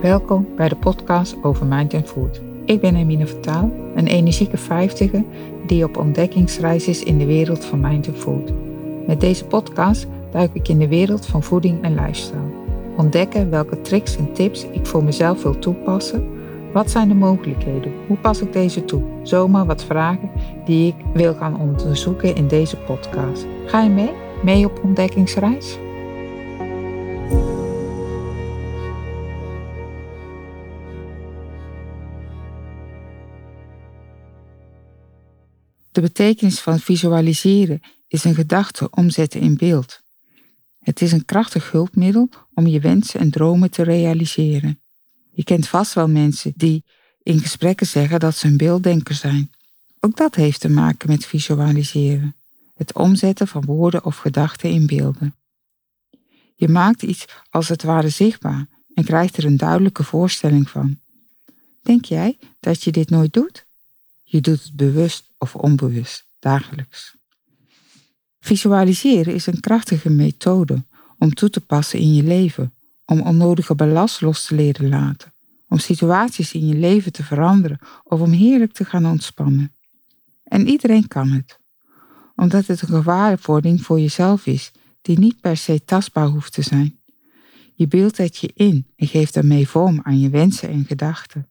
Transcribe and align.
Welkom 0.00 0.48
bij 0.56 0.68
de 0.68 0.76
podcast 0.76 1.36
over 1.42 1.66
Mind 1.66 1.94
and 1.94 2.08
Food. 2.08 2.40
Ik 2.64 2.80
ben 2.80 2.96
Emine 2.96 3.26
Vertaal, 3.26 3.70
een 3.94 4.06
energieke 4.06 4.56
vijftiger 4.56 5.24
die 5.66 5.84
op 5.84 5.96
ontdekkingsreis 5.96 6.88
is 6.88 7.02
in 7.02 7.18
de 7.18 7.26
wereld 7.26 7.64
van 7.64 7.80
Mind 7.80 8.08
and 8.08 8.16
Food. 8.16 8.52
Met 9.06 9.20
deze 9.20 9.44
podcast 9.44 10.06
duik 10.32 10.50
ik 10.52 10.68
in 10.68 10.78
de 10.78 10.88
wereld 10.88 11.26
van 11.26 11.42
voeding 11.42 11.82
en 11.82 11.94
lifestyle. 11.94 12.52
Ontdekken 12.96 13.50
welke 13.50 13.80
tricks 13.80 14.16
en 14.16 14.32
tips 14.32 14.66
ik 14.72 14.86
voor 14.86 15.04
mezelf 15.04 15.42
wil 15.42 15.58
toepassen. 15.58 16.28
Wat 16.72 16.90
zijn 16.90 17.08
de 17.08 17.14
mogelijkheden? 17.14 17.92
Hoe 18.06 18.16
pas 18.16 18.40
ik 18.40 18.52
deze 18.52 18.84
toe? 18.84 19.02
Zomaar 19.22 19.66
wat 19.66 19.84
vragen 19.84 20.30
die 20.64 20.86
ik 20.86 21.04
wil 21.12 21.34
gaan 21.34 21.60
onderzoeken 21.60 22.34
in 22.34 22.48
deze 22.48 22.76
podcast. 22.76 23.46
Ga 23.66 23.82
je 23.82 23.90
mee? 23.90 24.12
Mee 24.42 24.64
op 24.64 24.80
ontdekkingsreis? 24.82 25.78
De 35.92 36.00
betekenis 36.00 36.60
van 36.60 36.78
visualiseren 36.78 37.80
is 38.08 38.24
een 38.24 38.34
gedachte 38.34 38.90
omzetten 38.90 39.40
in 39.40 39.56
beeld. 39.56 40.00
Het 40.78 41.00
is 41.00 41.12
een 41.12 41.24
krachtig 41.24 41.70
hulpmiddel 41.70 42.28
om 42.54 42.66
je 42.66 42.80
wensen 42.80 43.20
en 43.20 43.30
dromen 43.30 43.70
te 43.70 43.82
realiseren. 43.82 44.80
Je 45.32 45.44
kent 45.44 45.68
vast 45.68 45.92
wel 45.92 46.08
mensen 46.08 46.52
die 46.56 46.84
in 47.22 47.40
gesprekken 47.40 47.86
zeggen 47.86 48.20
dat 48.20 48.36
ze 48.36 48.46
een 48.46 48.56
beelddenker 48.56 49.14
zijn. 49.14 49.50
Ook 50.00 50.16
dat 50.16 50.34
heeft 50.34 50.60
te 50.60 50.68
maken 50.68 51.08
met 51.08 51.26
visualiseren. 51.26 52.36
Het 52.74 52.94
omzetten 52.94 53.48
van 53.48 53.64
woorden 53.64 54.04
of 54.04 54.16
gedachten 54.16 54.70
in 54.70 54.86
beelden. 54.86 55.34
Je 56.56 56.68
maakt 56.68 57.02
iets 57.02 57.24
als 57.50 57.68
het 57.68 57.82
ware 57.82 58.08
zichtbaar 58.08 58.66
en 58.94 59.04
krijgt 59.04 59.36
er 59.36 59.44
een 59.44 59.56
duidelijke 59.56 60.04
voorstelling 60.04 60.70
van. 60.70 60.98
Denk 61.82 62.04
jij 62.04 62.38
dat 62.60 62.82
je 62.82 62.92
dit 62.92 63.10
nooit 63.10 63.32
doet? 63.32 63.66
Je 64.22 64.40
doet 64.40 64.62
het 64.62 64.76
bewust 64.76 65.29
of 65.40 65.56
onbewust, 65.56 66.24
dagelijks. 66.38 67.16
Visualiseren 68.40 69.34
is 69.34 69.46
een 69.46 69.60
krachtige 69.60 70.10
methode 70.10 70.84
om 71.18 71.34
toe 71.34 71.50
te 71.50 71.60
passen 71.60 71.98
in 71.98 72.14
je 72.14 72.22
leven, 72.22 72.74
om 73.04 73.20
onnodige 73.20 73.74
ballast 73.74 74.20
los 74.20 74.46
te 74.46 74.54
leren 74.54 74.88
laten, 74.88 75.32
om 75.68 75.78
situaties 75.78 76.52
in 76.52 76.66
je 76.66 76.74
leven 76.74 77.12
te 77.12 77.22
veranderen 77.22 77.78
of 78.04 78.20
om 78.20 78.30
heerlijk 78.30 78.72
te 78.72 78.84
gaan 78.84 79.06
ontspannen. 79.06 79.74
En 80.44 80.68
iedereen 80.68 81.08
kan 81.08 81.30
het, 81.30 81.58
omdat 82.34 82.66
het 82.66 82.82
een 82.82 82.88
gewaarwording 82.88 83.82
voor 83.82 84.00
jezelf 84.00 84.46
is 84.46 84.72
die 85.02 85.18
niet 85.18 85.40
per 85.40 85.56
se 85.56 85.84
tastbaar 85.84 86.26
hoeft 86.26 86.52
te 86.52 86.62
zijn. 86.62 86.98
Je 87.74 87.88
beeldt 87.88 88.16
het 88.16 88.36
je 88.36 88.50
in 88.54 88.86
en 88.96 89.06
geeft 89.06 89.34
daarmee 89.34 89.68
vorm 89.68 90.00
aan 90.02 90.20
je 90.20 90.30
wensen 90.30 90.68
en 90.68 90.84
gedachten. 90.84 91.50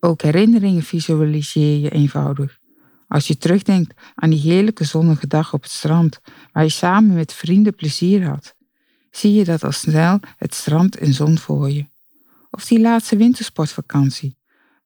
Ook 0.00 0.22
herinneringen 0.22 0.82
visualiseer 0.82 1.78
je 1.78 1.90
eenvoudig. 1.90 2.58
Als 3.08 3.26
je 3.26 3.38
terugdenkt 3.38 3.94
aan 4.14 4.30
die 4.30 4.40
heerlijke 4.40 4.84
zonnige 4.84 5.26
dag 5.26 5.52
op 5.52 5.62
het 5.62 5.70
strand, 5.72 6.20
waar 6.52 6.62
je 6.62 6.70
samen 6.70 7.14
met 7.14 7.32
vrienden 7.32 7.74
plezier 7.74 8.26
had, 8.26 8.54
zie 9.10 9.32
je 9.32 9.44
dat 9.44 9.64
al 9.64 9.72
snel 9.72 10.20
het 10.36 10.54
strand 10.54 10.96
en 10.96 11.12
zon 11.12 11.38
voor 11.38 11.70
je. 11.70 11.86
Of 12.50 12.64
die 12.64 12.80
laatste 12.80 13.16
wintersportvakantie, 13.16 14.36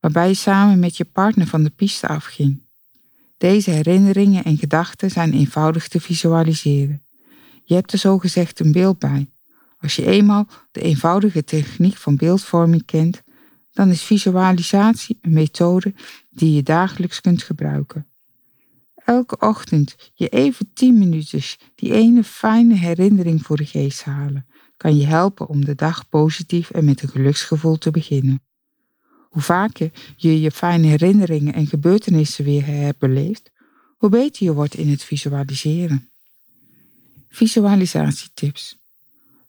waarbij 0.00 0.28
je 0.28 0.34
samen 0.34 0.78
met 0.78 0.96
je 0.96 1.04
partner 1.04 1.46
van 1.46 1.62
de 1.62 1.70
piste 1.70 2.08
afging. 2.08 2.68
Deze 3.36 3.70
herinneringen 3.70 4.44
en 4.44 4.58
gedachten 4.58 5.10
zijn 5.10 5.32
eenvoudig 5.32 5.88
te 5.88 6.00
visualiseren. 6.00 7.02
Je 7.64 7.74
hebt 7.74 7.92
er 7.92 7.98
zogezegd 7.98 8.60
een 8.60 8.72
beeld 8.72 8.98
bij. 8.98 9.30
Als 9.78 9.96
je 9.96 10.06
eenmaal 10.06 10.48
de 10.72 10.80
eenvoudige 10.80 11.44
techniek 11.44 11.96
van 11.96 12.16
beeldvorming 12.16 12.84
kent, 12.84 13.22
dan 13.72 13.88
is 13.88 14.02
visualisatie 14.02 15.18
een 15.20 15.32
methode 15.32 15.94
die 16.30 16.54
je 16.54 16.62
dagelijks 16.62 17.20
kunt 17.20 17.42
gebruiken. 17.42 18.09
Elke 19.10 19.38
ochtend 19.38 19.96
je 20.14 20.28
even 20.28 20.70
10 20.72 20.98
minuutjes 20.98 21.58
die 21.74 21.92
ene 21.92 22.24
fijne 22.24 22.74
herinnering 22.74 23.42
voor 23.42 23.56
de 23.56 23.66
geest 23.66 24.04
halen, 24.04 24.46
kan 24.76 24.96
je 24.96 25.06
helpen 25.06 25.48
om 25.48 25.64
de 25.64 25.74
dag 25.74 26.08
positief 26.08 26.70
en 26.70 26.84
met 26.84 27.02
een 27.02 27.08
geluksgevoel 27.08 27.78
te 27.78 27.90
beginnen. 27.90 28.42
Hoe 29.28 29.42
vaker 29.42 29.90
je 30.16 30.40
je 30.40 30.50
fijne 30.50 30.86
herinneringen 30.86 31.54
en 31.54 31.66
gebeurtenissen 31.66 32.44
weer 32.44 32.66
hebt 32.66 32.98
beleefd, 32.98 33.50
hoe 33.96 34.08
beter 34.08 34.44
je 34.44 34.54
wordt 34.54 34.74
in 34.74 34.88
het 34.88 35.02
visualiseren. 35.02 36.08
Visualisatietips. 37.28 38.78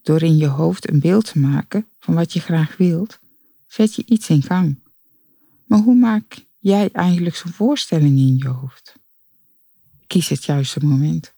Door 0.01 0.21
in 0.21 0.37
je 0.37 0.47
hoofd 0.47 0.89
een 0.89 0.99
beeld 0.99 1.25
te 1.25 1.39
maken 1.39 1.87
van 1.99 2.13
wat 2.13 2.33
je 2.33 2.39
graag 2.39 2.77
wilt, 2.77 3.19
zet 3.67 3.95
je 3.95 4.03
iets 4.05 4.29
in 4.29 4.43
gang. 4.43 4.83
Maar 5.65 5.79
hoe 5.79 5.95
maak 5.95 6.45
jij 6.59 6.89
eigenlijk 6.91 7.35
zo'n 7.35 7.51
voorstelling 7.51 8.17
in 8.17 8.37
je 8.37 8.47
hoofd? 8.47 8.99
Kies 10.11 10.29
het 10.29 10.43
juiste 10.43 10.85
moment. 10.85 11.33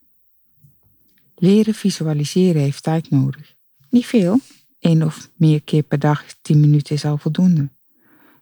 Leren 1.36 1.74
visualiseren 1.74 2.62
heeft 2.62 2.84
tijd 2.84 3.10
nodig. 3.10 3.56
Niet 3.90 4.06
veel, 4.06 4.40
één 4.80 5.04
of 5.04 5.30
meer 5.36 5.62
keer 5.62 5.84
per 5.84 6.00
dag, 6.00 6.24
tien 6.42 6.60
minuten 6.60 6.96
is 6.96 7.06
al 7.06 7.18
voldoende. 7.18 7.70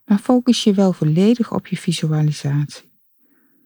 Maar 0.06 0.18
focus 0.18 0.64
je 0.64 0.74
wel 0.74 0.94
volledig 0.94 1.54
op 1.54 1.68
je 1.68 1.78
visualisatie. 1.78 2.92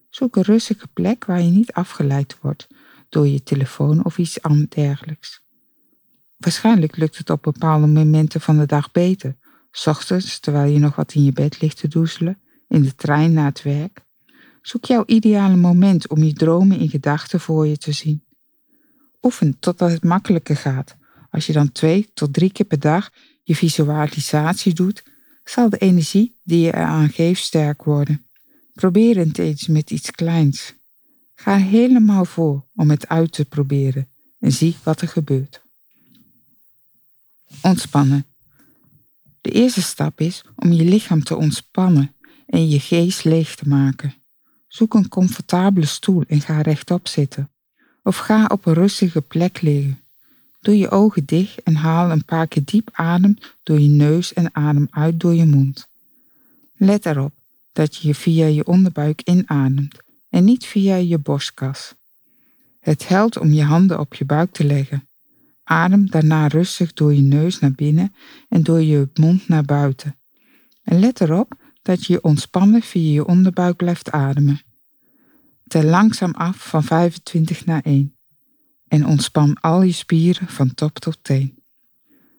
Zoek 0.10 0.36
een 0.36 0.44
rustige 0.44 0.88
plek 0.88 1.26
waar 1.26 1.42
je 1.42 1.50
niet 1.50 1.72
afgeleid 1.72 2.38
wordt 2.42 2.68
door 3.10 3.28
je 3.28 3.44
telefoon 3.44 4.06
of 4.06 4.18
iets 4.18 4.40
dergelijks. 4.70 5.42
Waarschijnlijk 6.38 6.98
lukt 6.98 7.18
het 7.18 7.30
op 7.30 7.42
bepaalde 7.42 7.88
momenten 7.88 8.42
van 8.42 8.58
de 8.58 8.66
dag 8.66 8.92
beter, 8.92 9.36
ochtends 9.86 10.40
terwijl 10.40 10.72
je 10.72 10.80
nog 10.80 10.96
wat 10.96 11.14
in 11.14 11.24
je 11.24 11.34
bed 11.34 11.62
ligt 11.62 11.78
te 11.78 11.88
doezelen, 11.88 12.40
in 12.68 12.82
de 12.82 12.96
trein 12.96 13.34
naar 13.34 13.46
het 13.46 13.62
werk. 13.62 14.05
Zoek 14.66 14.86
jouw 14.86 15.04
ideale 15.06 15.56
moment 15.56 16.08
om 16.08 16.24
je 16.24 16.34
dromen 16.34 16.80
in 16.80 16.90
gedachten 16.90 17.40
voor 17.40 17.68
je 17.68 17.78
te 17.78 17.92
zien. 17.92 18.24
Oefen 19.22 19.60
totdat 19.60 19.92
het 19.92 20.04
makkelijker 20.04 20.56
gaat. 20.56 20.96
Als 21.30 21.46
je 21.46 21.54
dan 21.54 21.72
twee 21.72 22.10
tot 22.14 22.34
drie 22.34 22.52
keer 22.52 22.66
per 22.66 22.80
dag 22.80 23.10
je 23.44 23.56
visualisatie 23.56 24.74
doet, 24.74 25.04
zal 25.44 25.70
de 25.70 25.78
energie 25.78 26.40
die 26.44 26.60
je 26.60 26.74
eraan 26.74 27.10
geeft 27.10 27.44
sterk 27.44 27.84
worden. 27.84 28.26
Probeer 28.74 29.18
het 29.18 29.38
eens 29.38 29.68
met 29.68 29.92
iets 29.92 30.12
kleins. 30.12 30.74
Ga 31.36 31.58
helemaal 31.58 32.26
voor 32.26 32.66
om 32.76 32.90
het 32.90 33.08
uit 33.08 33.32
te 33.32 33.46
proberen 33.46 34.10
en 34.40 34.52
zie 34.52 34.76
wat 34.84 35.02
er 35.02 35.08
gebeurt. 35.08 35.62
Ontspannen. 37.62 38.26
De 39.42 39.52
eerste 39.52 39.82
stap 39.82 40.20
is 40.22 40.44
om 40.56 40.72
je 40.72 40.84
lichaam 40.84 41.24
te 41.24 41.36
ontspannen 41.36 42.16
en 42.46 42.70
je 42.70 42.80
geest 42.80 43.24
leeg 43.24 43.56
te 43.56 43.68
maken. 43.68 44.14
Zoek 44.76 44.94
een 44.94 45.08
comfortabele 45.08 45.86
stoel 45.86 46.24
en 46.28 46.42
ga 46.42 46.62
rechtop 46.62 47.08
zitten. 47.08 47.50
Of 48.04 48.18
ga 48.18 48.46
op 48.46 48.66
een 48.66 48.74
rustige 48.74 49.22
plek 49.22 49.62
liggen. 49.62 50.00
Doe 50.62 50.78
je 50.78 50.90
ogen 50.90 51.26
dicht 51.26 51.64
en 51.64 51.76
haal 51.76 52.12
een 52.12 52.26
paar 52.26 52.48
keer 52.48 52.62
diep 52.66 52.90
adem 52.92 53.38
door 53.64 53.80
je 53.80 53.88
neus 53.88 54.34
en 54.34 54.56
adem 54.56 54.88
uit 54.90 55.20
door 55.20 55.34
je 55.34 55.46
mond. 55.46 55.88
Let 56.78 57.06
erop 57.06 57.34
dat 57.74 57.96
je 57.96 58.16
via 58.16 58.46
je 58.46 58.66
onderbuik 58.66 59.22
inademt 59.22 59.98
en 60.30 60.44
niet 60.44 60.66
via 60.66 60.96
je 60.96 61.18
borstkas. 61.18 61.94
Het 62.80 63.08
helpt 63.08 63.38
om 63.38 63.54
je 63.54 63.64
handen 63.64 64.00
op 64.00 64.14
je 64.14 64.26
buik 64.26 64.52
te 64.52 64.64
leggen. 64.64 65.08
Adem 65.64 66.10
daarna 66.10 66.48
rustig 66.48 66.94
door 66.94 67.14
je 67.14 67.22
neus 67.22 67.60
naar 67.60 67.74
binnen 67.74 68.16
en 68.50 68.64
door 68.64 68.82
je 68.82 69.10
mond 69.14 69.48
naar 69.48 69.66
buiten. 69.66 70.16
En 70.84 71.00
let 71.00 71.22
erop 71.22 71.56
dat 71.82 72.06
je 72.06 72.24
ontspannen 72.24 72.82
via 72.82 73.14
je 73.14 73.26
onderbuik 73.26 73.76
blijft 73.76 74.12
ademen. 74.12 74.65
Tel 75.68 75.84
langzaam 75.84 76.32
af 76.32 76.70
van 76.70 76.84
25 76.84 77.66
naar 77.66 77.82
1 77.82 78.16
en 78.88 79.06
ontspan 79.06 79.60
al 79.60 79.82
je 79.82 79.92
spieren 79.92 80.48
van 80.48 80.74
top 80.74 81.00
tot 81.00 81.18
teen. 81.22 81.64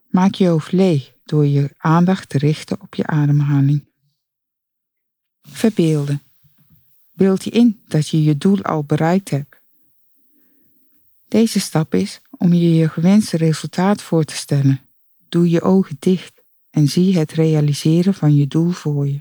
Maak 0.09 0.35
je 0.35 0.47
hoofd 0.47 0.73
leeg 0.73 1.13
door 1.25 1.47
je 1.47 1.71
aandacht 1.79 2.29
te 2.29 2.39
richten 2.39 2.81
op 2.81 2.95
je 2.95 3.07
ademhaling. 3.07 3.85
Verbeelden. 5.43 6.23
Beeld 7.13 7.45
je 7.45 7.51
in 7.51 7.81
dat 7.89 8.09
je 8.09 8.23
je 8.23 8.39
doel 8.39 8.63
al 8.63 8.85
bereikt 8.85 9.31
hebt. 9.31 9.57
Deze 11.29 11.61
stap 11.61 11.95
is 11.95 12.21
om 12.31 12.53
je 12.53 12.75
je 12.75 12.89
gewenste 12.89 13.37
resultaat 13.37 14.03
voor 14.03 14.25
te 14.25 14.35
stellen. 14.35 14.81
Doe 15.29 15.51
je 15.51 15.63
ogen 15.63 15.97
dicht 15.99 16.43
en 16.71 16.89
zie 16.89 17.19
het 17.19 17.33
realiseren 17.33 18.15
van 18.15 18.37
je 18.37 18.47
doel 18.47 18.71
voor 18.71 19.09
je. 19.09 19.21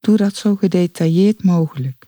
Doe 0.00 0.16
dat 0.16 0.36
zo 0.36 0.56
gedetailleerd 0.56 1.42
mogelijk, 1.42 2.06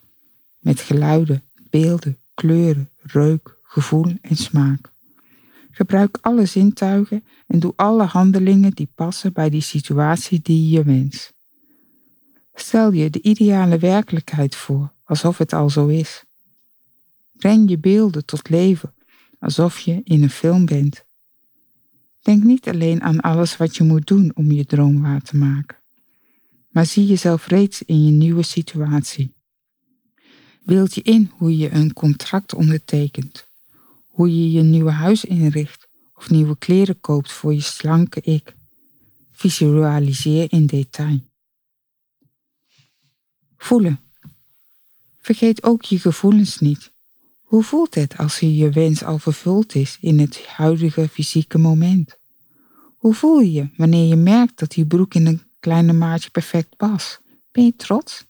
met 0.67 0.81
geluiden, 0.81 1.43
beelden, 1.71 2.19
kleuren, 2.35 2.91
reuk, 2.97 3.59
gevoel 3.63 4.13
en 4.21 4.37
smaak. 4.37 4.93
Gebruik 5.71 6.19
alle 6.21 6.47
zintuigen 6.47 7.25
en 7.47 7.59
doe 7.59 7.73
alle 7.77 8.05
handelingen 8.05 8.71
die 8.75 8.89
passen 8.95 9.33
bij 9.33 9.51
die 9.51 9.61
situatie 9.61 10.41
die 10.43 10.71
je 10.71 10.83
wenst. 10.83 11.33
Stel 12.55 12.93
je 12.93 13.11
de 13.11 13.23
ideale 13.23 13.79
werkelijkheid 13.79 14.57
voor, 14.57 14.93
alsof 15.05 15.39
het 15.39 15.53
al 15.53 15.71
zo 15.71 15.87
is. 15.87 16.25
Breng 17.33 17.69
je 17.71 17.79
beelden 17.79 18.25
tot 18.25 18.49
leven, 18.49 18.95
alsof 19.39 19.79
je 19.79 20.01
in 20.05 20.23
een 20.23 20.31
film 20.31 20.65
bent. 20.65 21.05
Denk 22.23 22.43
niet 22.43 22.69
alleen 22.69 23.03
aan 23.03 23.21
alles 23.21 23.57
wat 23.57 23.77
je 23.77 23.85
moet 23.85 24.07
doen 24.07 24.33
om 24.35 24.53
je 24.53 24.67
droom 24.67 25.03
waar 25.03 25.23
te 25.23 25.37
maken, 25.37 25.77
maar 26.69 26.87
zie 26.87 27.07
jezelf 27.07 27.47
reeds 27.47 27.83
in 27.83 28.05
je 28.05 28.11
nieuwe 28.11 28.43
situatie. 28.43 29.36
Beeld 30.67 30.95
je 30.95 31.03
in 31.03 31.31
hoe 31.37 31.57
je 31.57 31.71
een 31.71 31.93
contract 31.93 32.55
ondertekent, 32.55 33.47
hoe 34.07 34.29
je 34.29 34.51
je 34.51 34.63
nieuwe 34.63 34.91
huis 34.91 35.25
inricht 35.25 35.89
of 36.15 36.31
nieuwe 36.31 36.59
kleren 36.59 37.01
koopt 37.01 37.33
voor 37.33 37.55
je 37.55 37.61
slanke 37.61 38.21
ik. 38.21 38.55
Visualiseer 39.33 40.53
in 40.53 40.67
detail. 40.67 41.21
Voelen. 43.57 44.01
Vergeet 45.19 45.63
ook 45.63 45.83
je 45.83 45.99
gevoelens 45.99 46.59
niet. 46.59 46.93
Hoe 47.43 47.63
voelt 47.63 47.95
het 47.95 48.17
als 48.17 48.39
je 48.39 48.71
wens 48.71 49.05
al 49.05 49.19
vervuld 49.19 49.75
is 49.75 49.99
in 50.01 50.19
het 50.19 50.47
huidige 50.47 51.09
fysieke 51.09 51.59
moment? 51.59 52.19
Hoe 52.97 53.15
voel 53.15 53.41
je 53.41 53.53
je 53.53 53.69
wanneer 53.77 54.09
je 54.09 54.17
merkt 54.17 54.59
dat 54.59 54.71
die 54.71 54.87
broek 54.87 55.15
in 55.15 55.27
een 55.27 55.43
kleine 55.61 55.93
maatje 55.93 56.31
perfect 56.31 56.77
past? 56.77 57.21
Ben 57.53 57.65
je 57.65 57.77
trots? 57.77 58.25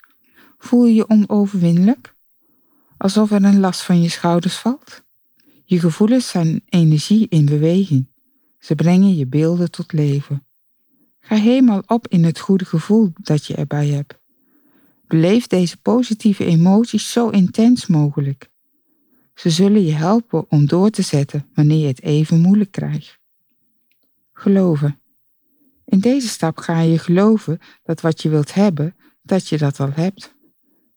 Voel 0.59 0.85
je 0.85 0.95
je 0.95 1.09
onoverwinnelijk? 1.09 2.15
Alsof 2.99 3.31
er 3.31 3.45
een 3.45 3.61
last 3.61 3.83
van 3.83 4.03
je 4.03 4.09
schouders 4.09 4.57
valt? 4.57 5.05
Je 5.65 5.81
gevoelens 5.81 6.29
zijn 6.29 6.63
energie 6.69 7.29
in 7.29 7.45
beweging. 7.45 8.09
Ze 8.59 8.75
brengen 8.75 9.17
je 9.17 9.27
beelden 9.27 9.71
tot 9.71 9.93
leven. 9.93 10.47
Ga 11.21 11.35
helemaal 11.35 11.83
op 11.87 12.09
in 12.09 12.25
het 12.25 12.39
goede 12.39 12.65
gevoel 12.65 13.13
dat 13.15 13.47
je 13.47 13.55
erbij 13.55 13.89
hebt. 13.89 14.19
Beleef 15.07 15.47
deze 15.47 15.77
positieve 15.77 16.45
emoties 16.45 17.13
zo 17.13 17.29
intens 17.29 17.87
mogelijk. 17.87 18.51
Ze 19.35 19.51
zullen 19.51 19.85
je 19.85 19.93
helpen 19.93 20.51
om 20.51 20.67
door 20.67 20.91
te 20.91 21.03
zetten 21.03 21.49
wanneer 21.55 21.79
je 21.79 21.87
het 21.87 22.03
even 22.03 22.41
moeilijk 22.41 22.71
krijgt. 22.71 23.19
Geloven. 24.33 25.01
In 25.85 25.99
deze 25.99 26.29
stap 26.29 26.59
ga 26.59 26.81
je 26.81 26.99
geloven 26.99 27.59
dat 27.83 28.01
wat 28.01 28.23
je 28.23 28.29
wilt 28.29 28.55
hebben, 28.55 28.97
dat 29.23 29.49
je 29.49 29.59
dat 29.59 29.81
al 29.81 29.93
hebt. 29.93 30.35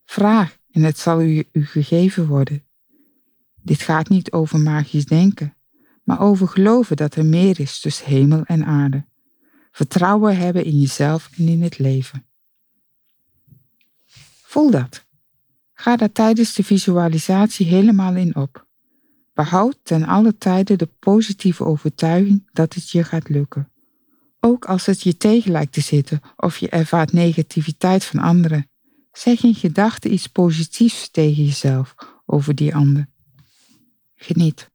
Vraag 0.06 0.59
en 0.72 0.84
het 0.84 0.98
zal 0.98 1.22
u, 1.22 1.44
gegeven 1.54 2.28
worden. 2.28 2.64
Dit 3.62 3.82
gaat 3.82 4.10
niet 4.10 4.32
over 4.32 4.60
magisch 4.60 5.06
denken, 5.06 5.56
maar 6.04 6.20
over 6.22 6.48
geloven 6.48 6.96
dat 6.96 7.16
er 7.16 7.26
meer 7.26 7.60
is 7.60 7.80
tussen 7.80 8.06
hemel 8.06 8.44
en 8.44 8.66
aarde. 8.66 9.06
Vertrouwen 9.72 10.38
hebben 10.38 10.66
in 10.66 10.80
jezelf 10.80 11.30
en 11.38 11.48
in 11.48 11.62
het 11.62 11.80
leven. 11.80 12.26
Voel 14.44 14.72
dat. 14.72 15.06
Ga 15.74 15.96
daar 15.96 16.12
tijdens 16.12 16.54
de 16.54 16.64
visualisatie 16.64 17.66
helemaal 17.66 18.16
in 18.16 18.36
op. 18.36 18.68
Behoud 19.34 19.80
ten 19.84 20.04
alle 20.04 20.38
tijde 20.38 20.76
de 20.76 20.90
positieve 21.00 21.64
overtuiging 21.64 22.50
dat 22.54 22.74
het 22.74 22.90
je 22.90 23.04
gaat 23.04 23.30
lukken. 23.30 23.72
Ook 24.40 24.66
als 24.66 24.86
het 24.86 25.02
je 25.02 25.18
tegen 25.18 25.52
lijkt 25.52 25.74
te 25.74 25.82
zitten 25.82 26.22
of 26.36 26.58
je 26.58 26.70
ervaart 26.70 27.12
negativiteit 27.12 28.04
van 28.04 28.20
anderen, 28.20 28.70
zeg 29.12 29.44
in 29.44 29.56
gedachten 29.56 30.14
iets 30.14 30.28
positiefs 30.28 31.10
tegen 31.10 31.44
jezelf 31.46 31.96
over 32.26 32.56
die 32.56 32.76
ander. 32.76 33.10
Geniet. 34.16 34.70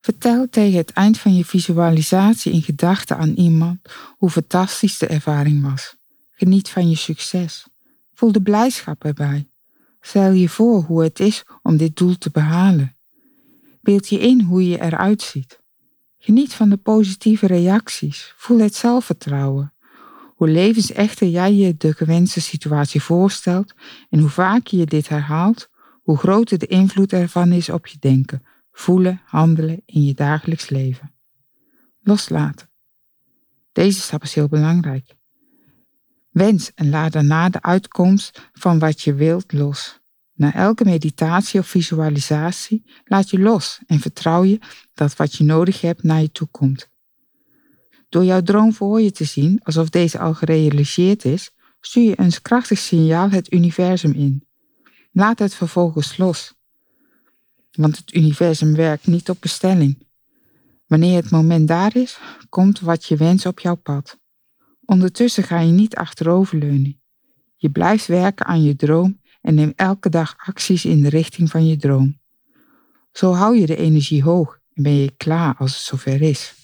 Vertel 0.00 0.48
tegen 0.48 0.76
het 0.78 0.90
eind 0.90 1.18
van 1.18 1.34
je 1.34 1.44
visualisatie 1.44 2.52
in 2.52 2.62
gedachten 2.62 3.16
aan 3.16 3.34
iemand 3.34 3.78
hoe 4.16 4.30
fantastisch 4.30 4.98
de 4.98 5.06
ervaring 5.06 5.62
was. 5.62 5.96
Geniet 6.30 6.68
van 6.68 6.88
je 6.88 6.96
succes. 6.96 7.66
Voel 8.14 8.32
de 8.32 8.42
blijdschap 8.42 9.04
erbij. 9.04 9.48
Stel 10.00 10.32
je 10.32 10.48
voor 10.48 10.82
hoe 10.82 11.02
het 11.02 11.20
is 11.20 11.44
om 11.62 11.76
dit 11.76 11.96
doel 11.96 12.18
te 12.18 12.30
behalen. 12.30 12.96
Beeld 13.80 14.08
je 14.08 14.18
in 14.18 14.40
hoe 14.40 14.68
je 14.68 14.80
eruit 14.80 15.22
ziet. 15.22 15.60
Geniet 16.18 16.54
van 16.54 16.68
de 16.68 16.76
positieve 16.76 17.46
reacties. 17.46 18.34
Voel 18.36 18.58
het 18.58 18.74
zelfvertrouwen. 18.74 19.72
Hoe 20.42 20.50
levensechter 20.50 21.28
jij 21.28 21.54
je 21.54 21.76
de 21.76 21.92
gewenste 21.92 22.40
situatie 22.40 23.02
voorstelt 23.02 23.74
en 24.10 24.18
hoe 24.18 24.28
vaker 24.28 24.78
je 24.78 24.86
dit 24.86 25.08
herhaalt, 25.08 25.68
hoe 26.02 26.16
groter 26.16 26.58
de 26.58 26.66
invloed 26.66 27.12
ervan 27.12 27.52
is 27.52 27.68
op 27.68 27.86
je 27.86 27.96
denken, 28.00 28.46
voelen, 28.72 29.20
handelen 29.24 29.82
in 29.84 30.04
je 30.04 30.14
dagelijks 30.14 30.68
leven. 30.68 31.14
Loslaten. 32.00 32.70
Deze 33.72 34.00
stap 34.00 34.22
is 34.22 34.34
heel 34.34 34.48
belangrijk. 34.48 35.14
Wens 36.30 36.74
en 36.74 36.90
laat 36.90 37.12
daarna 37.12 37.48
de 37.48 37.62
uitkomst 37.62 38.50
van 38.52 38.78
wat 38.78 39.02
je 39.02 39.14
wilt 39.14 39.52
los. 39.52 40.00
Na 40.32 40.54
elke 40.54 40.84
meditatie 40.84 41.60
of 41.60 41.66
visualisatie 41.66 42.90
laat 43.04 43.30
je 43.30 43.38
los 43.38 43.80
en 43.86 44.00
vertrouw 44.00 44.44
je 44.44 44.60
dat 44.94 45.16
wat 45.16 45.34
je 45.34 45.44
nodig 45.44 45.80
hebt 45.80 46.02
naar 46.02 46.20
je 46.20 46.30
toe 46.30 46.48
komt. 46.50 46.91
Door 48.12 48.24
jouw 48.24 48.42
droom 48.42 48.72
voor 48.72 49.00
je 49.00 49.10
te 49.10 49.24
zien 49.24 49.60
alsof 49.62 49.88
deze 49.88 50.18
al 50.18 50.34
gerealiseerd 50.34 51.24
is, 51.24 51.50
stuur 51.80 52.02
je 52.02 52.20
een 52.20 52.42
krachtig 52.42 52.78
signaal 52.78 53.30
het 53.30 53.52
universum 53.52 54.12
in. 54.12 54.46
Laat 55.12 55.38
het 55.38 55.54
vervolgens 55.54 56.16
los. 56.16 56.54
Want 57.70 57.96
het 57.96 58.14
universum 58.14 58.74
werkt 58.74 59.06
niet 59.06 59.28
op 59.28 59.36
bestelling. 59.40 60.06
Wanneer 60.86 61.16
het 61.16 61.30
moment 61.30 61.68
daar 61.68 61.96
is, 61.96 62.18
komt 62.48 62.80
wat 62.80 63.04
je 63.04 63.16
wens 63.16 63.46
op 63.46 63.60
jouw 63.60 63.74
pad. 63.74 64.18
Ondertussen 64.84 65.44
ga 65.44 65.60
je 65.60 65.72
niet 65.72 65.96
achteroverleunen. 65.96 67.00
Je 67.56 67.70
blijft 67.70 68.06
werken 68.06 68.46
aan 68.46 68.62
je 68.62 68.76
droom 68.76 69.20
en 69.40 69.54
neem 69.54 69.72
elke 69.76 70.08
dag 70.08 70.34
acties 70.36 70.84
in 70.84 71.02
de 71.02 71.08
richting 71.08 71.50
van 71.50 71.66
je 71.66 71.76
droom. 71.76 72.18
Zo 73.12 73.32
hou 73.32 73.56
je 73.56 73.66
de 73.66 73.76
energie 73.76 74.22
hoog 74.22 74.58
en 74.74 74.82
ben 74.82 74.94
je 74.96 75.12
klaar 75.16 75.54
als 75.58 75.74
het 75.76 75.82
zover 75.82 76.22
is. 76.22 76.61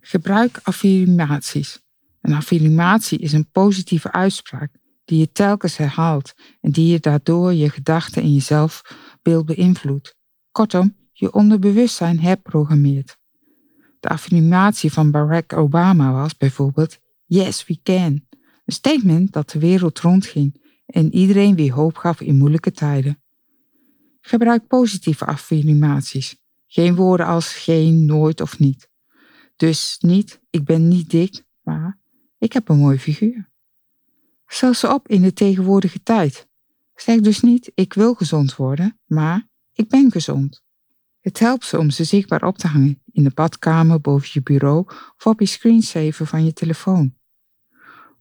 Gebruik 0.00 0.60
affirmaties. 0.62 1.80
Een 2.20 2.34
affirmatie 2.34 3.18
is 3.18 3.32
een 3.32 3.50
positieve 3.50 4.12
uitspraak 4.12 4.70
die 5.04 5.18
je 5.18 5.32
telkens 5.32 5.76
herhaalt 5.76 6.34
en 6.60 6.70
die 6.70 6.86
je 6.86 7.00
daardoor 7.00 7.52
je 7.52 7.70
gedachten 7.70 8.22
en 8.22 8.34
je 8.34 8.40
zelfbeeld 8.40 9.46
beïnvloedt. 9.46 10.16
Kortom, 10.50 10.96
je 11.12 11.32
onderbewustzijn 11.32 12.20
herprogrammeert. 12.20 13.16
De 14.00 14.08
affirmatie 14.08 14.92
van 14.92 15.10
Barack 15.10 15.52
Obama 15.52 16.12
was 16.12 16.36
bijvoorbeeld 16.36 16.98
Yes, 17.26 17.66
we 17.66 17.78
can. 17.82 18.26
Een 18.64 18.74
statement 18.74 19.32
dat 19.32 19.50
de 19.50 19.58
wereld 19.58 19.98
rondging 19.98 20.62
en 20.86 21.14
iedereen 21.14 21.54
weer 21.54 21.72
hoop 21.72 21.96
gaf 21.96 22.20
in 22.20 22.36
moeilijke 22.36 22.72
tijden. 22.72 23.22
Gebruik 24.20 24.66
positieve 24.66 25.24
affirmaties. 25.24 26.36
Geen 26.66 26.94
woorden 26.94 27.26
als 27.26 27.54
geen, 27.54 28.04
nooit 28.04 28.40
of 28.40 28.58
niet. 28.58 28.87
Dus 29.58 29.96
niet, 29.98 30.40
ik 30.50 30.64
ben 30.64 30.88
niet 30.88 31.10
dik, 31.10 31.44
maar 31.62 31.98
ik 32.38 32.52
heb 32.52 32.68
een 32.68 32.78
mooi 32.78 32.98
figuur. 32.98 33.50
Stel 34.46 34.74
ze 34.74 34.94
op 34.94 35.08
in 35.08 35.22
de 35.22 35.32
tegenwoordige 35.32 36.02
tijd. 36.02 36.48
Zeg 36.94 37.20
dus 37.20 37.40
niet, 37.40 37.72
ik 37.74 37.92
wil 37.92 38.14
gezond 38.14 38.56
worden, 38.56 39.00
maar 39.06 39.48
ik 39.72 39.88
ben 39.88 40.10
gezond. 40.10 40.62
Het 41.20 41.38
helpt 41.38 41.64
ze 41.64 41.78
om 41.78 41.90
ze 41.90 42.04
zichtbaar 42.04 42.42
op 42.42 42.58
te 42.58 42.66
hangen 42.66 43.02
in 43.12 43.24
de 43.24 43.30
badkamer, 43.34 44.00
boven 44.00 44.28
je 44.32 44.42
bureau 44.42 44.84
of 45.16 45.26
op 45.26 45.40
je 45.40 45.46
screensaver 45.46 46.26
van 46.26 46.44
je 46.44 46.52
telefoon. 46.52 47.14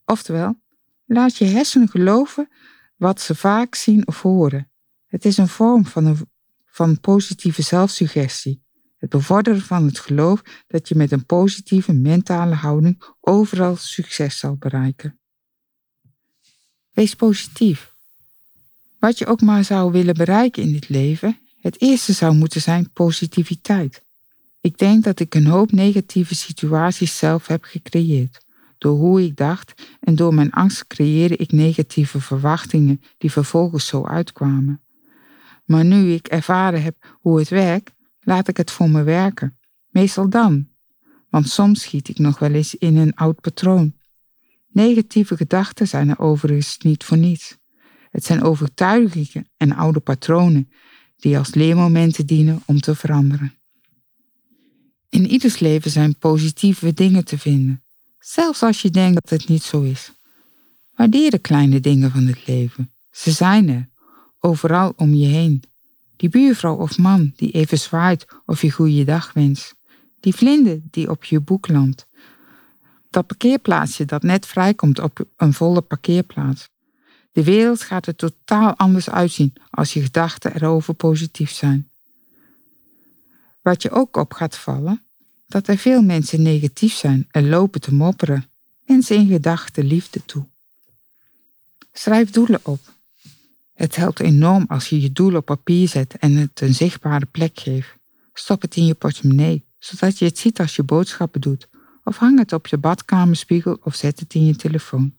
Oftewel, 0.06 0.62
laat 1.06 1.38
je 1.38 1.46
hersenen 1.46 1.90
geloven 1.90 2.50
wat 2.96 3.22
ze 3.22 3.36
vaak 3.36 3.76
zien 3.76 4.08
of 4.08 4.22
horen. 4.22 4.72
Het 5.06 5.26
is 5.26 5.38
een 5.38 5.48
vorm 5.48 5.86
van, 5.86 6.06
een, 6.06 6.30
van 6.66 7.00
positieve 7.00 7.62
zelfsuggestie. 7.62 8.66
Het 8.98 9.10
bevorderen 9.10 9.62
van 9.62 9.86
het 9.86 10.00
geloof 10.00 10.42
dat 10.68 10.90
je 10.90 10.96
met 10.96 11.12
een 11.12 11.26
positieve 11.26 11.94
mentale 11.94 12.56
houding 12.56 13.04
overal 13.20 13.76
succes 13.76 14.40
zal 14.40 14.56
bereiken. 14.56 15.20
Wees 16.92 17.16
positief. 17.16 17.96
Wat 19.00 19.18
je 19.18 19.26
ook 19.26 19.42
maar 19.42 19.64
zou 19.64 19.92
willen 19.92 20.16
bereiken 20.16 20.64
in 20.64 20.72
dit 20.72 20.90
leven, 20.90 21.40
het 21.58 21.82
eerste 21.82 22.14
zou 22.14 22.36
moeten 22.36 22.62
zijn 22.62 22.92
positiviteit. 22.92 24.04
Ik 24.62 24.78
denk 24.78 25.04
dat 25.04 25.20
ik 25.20 25.36
een 25.36 25.46
hoop 25.46 25.72
negatieve 25.72 26.36
situaties 26.36 27.18
zelf 27.18 27.48
heb 27.48 27.64
gecreëerd. 27.64 28.46
Door 28.78 28.98
hoe 28.98 29.24
ik 29.24 29.36
dacht 29.36 29.74
en 30.00 30.16
door 30.16 30.34
mijn 30.34 30.52
angst 30.52 30.88
creëerde 30.88 31.36
ik 31.36 31.52
negatieve 31.52 32.22
verwachtingen 32.22 33.02
die 33.18 33.32
vervolgens 33.32 33.88
zo 33.88 34.06
uitkwamen. 34.06 34.82
Maar 35.66 35.86
nu 35.86 36.12
ik 36.12 36.28
ervaren 36.28 36.84
heb 36.84 37.18
hoe 37.20 37.40
het 37.40 37.50
werkt, 37.50 37.94
laat 38.28 38.48
ik 38.48 38.58
het 38.58 38.72
voor 38.72 38.90
me 38.90 39.04
werken. 39.04 39.58
Meestal 39.90 40.30
dan, 40.30 40.68
want 41.30 41.50
soms 41.50 41.82
schiet 41.82 42.10
ik 42.10 42.18
nog 42.18 42.40
wel 42.40 42.52
eens 42.52 42.76
in 42.76 42.96
een 42.96 43.16
oud 43.16 43.42
patroon. 43.42 43.94
Negatieve 44.68 45.38
gedachten 45.38 45.88
zijn 45.88 46.10
er 46.10 46.20
overigens 46.20 46.78
niet 46.78 47.04
voor 47.04 47.18
niets. 47.18 47.58
Het 48.10 48.26
zijn 48.26 48.44
overtuigingen 48.44 49.50
en 49.58 49.76
oude 49.76 50.00
patronen 50.00 50.70
die 51.18 51.38
als 51.38 51.54
leermomenten 51.54 52.26
dienen 52.26 52.62
om 52.66 52.80
te 52.80 52.96
veranderen. 52.96 53.54
In 55.10 55.28
ieders 55.28 55.60
leven 55.60 55.92
zijn 55.92 56.18
positieve 56.18 56.94
dingen 56.94 57.26
te 57.26 57.38
vinden, 57.38 57.84
zelfs 58.20 58.64
als 58.64 58.82
je 58.82 58.90
denkt 58.90 59.22
dat 59.22 59.40
het 59.40 59.50
niet 59.50 59.64
zo 59.64 59.82
is. 59.82 60.12
Waardeer 60.96 61.32
de 61.32 61.40
kleine 61.40 61.80
dingen 61.80 62.12
van 62.12 62.26
het 62.26 62.48
leven. 62.48 62.92
Ze 63.12 63.32
zijn 63.32 63.70
er, 63.70 63.90
overal 64.40 64.94
om 64.96 65.14
je 65.14 65.28
heen. 65.28 65.64
Die 66.18 66.30
buurvrouw 66.30 66.76
of 66.76 66.98
man 66.98 67.34
die 67.36 67.52
even 67.52 67.80
zwaait 67.80 68.26
of 68.46 68.62
je 68.62 68.72
goede 68.72 69.04
dag 69.04 69.34
wenst. 69.34 69.76
Die 70.20 70.36
vlinder 70.36 70.80
die 70.92 71.10
op 71.10 71.24
je 71.24 71.40
boek 71.40 71.68
landt. 71.68 72.08
Dat 73.10 73.28
parkeerplaatsje 73.28 74.06
dat 74.06 74.24
net 74.24 74.46
vrijkomt 74.46 75.00
op 75.00 75.26
een 75.38 75.54
volle 75.54 75.82
parkeerplaats. 75.82 76.70
De 77.32 77.44
wereld 77.44 77.82
gaat 77.82 78.08
er 78.08 78.16
totaal 78.16 78.76
anders 78.76 79.10
uitzien 79.10 79.54
als 79.70 79.94
je 79.94 80.02
gedachten 80.02 80.56
erover 80.56 80.94
positief 80.94 81.52
zijn. 81.52 81.90
Wat 83.62 83.82
je 83.82 83.92
ook 83.92 84.18
op 84.18 84.34
gaat 84.34 84.58
vallen, 84.58 85.04
dat 85.48 85.68
er 85.68 85.78
veel 85.78 86.02
mensen 86.02 86.42
negatief 86.42 86.94
zijn 86.94 87.28
en 87.32 87.50
lopen 87.50 87.82
te 87.82 87.94
mopperen, 87.94 88.50
mensen 88.86 89.16
in 89.16 89.28
gedachten 89.28 89.86
liefde 89.86 90.26
toe. 90.26 90.46
Schrijf 91.94 92.30
doelen 92.30 92.60
op. 92.64 92.80
Het 93.78 93.96
helpt 93.96 94.20
enorm 94.20 94.66
als 94.68 94.90
je 94.90 95.02
je 95.02 95.12
doel 95.12 95.36
op 95.36 95.46
papier 95.46 95.88
zet 95.88 96.18
en 96.18 96.36
het 96.36 96.62
een 96.62 96.74
zichtbare 96.74 97.26
plek 97.26 97.60
geeft. 97.60 97.96
Stop 98.34 98.62
het 98.62 98.76
in 98.76 98.86
je 98.86 98.94
portemonnee, 98.94 99.66
zodat 99.80 100.18
je 100.18 100.26
het 100.26 100.38
ziet 100.38 100.60
als 100.60 100.76
je 100.76 100.84
boodschappen 100.84 101.42
doet, 101.42 101.68
of 102.04 102.18
hang 102.18 102.40
het 102.40 102.54
op 102.54 102.68
je 102.68 102.78
badkamerspiegel 102.78 103.78
of 103.84 103.96
zet 103.96 104.20
het 104.20 104.34
in 104.34 104.46
je 104.46 104.56
telefoon. 104.56 105.16